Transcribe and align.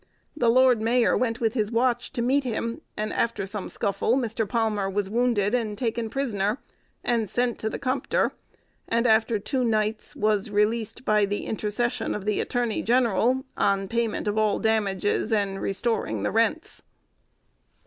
The 0.35 0.49
lord 0.49 0.81
mayor 0.81 1.15
went 1.15 1.39
with 1.39 1.53
his 1.53 1.69
watch 1.71 2.11
to 2.13 2.23
meet 2.23 2.43
him, 2.43 2.81
and 2.97 3.13
after 3.13 3.45
some 3.45 3.69
scuffle, 3.69 4.15
Mr. 4.17 4.49
Palmer 4.49 4.89
was 4.89 5.11
wounded 5.11 5.53
and 5.53 5.77
taken 5.77 6.09
prisoner, 6.09 6.57
and 7.03 7.29
sent 7.29 7.59
to 7.59 7.69
the 7.69 7.77
Compter, 7.77 8.31
and, 8.87 9.05
after 9.05 9.37
two 9.37 9.63
nights, 9.63 10.15
was 10.15 10.49
released, 10.49 11.05
by 11.05 11.25
the 11.27 11.45
intercession 11.45 12.15
of 12.15 12.25
the 12.25 12.41
attorney 12.41 12.81
general, 12.81 13.45
on 13.55 13.87
payment 13.87 14.27
of 14.27 14.39
all 14.39 14.57
damages, 14.57 15.31
and 15.31 15.61
restoring 15.61 16.23
the 16.23 16.31
rents. 16.31 16.81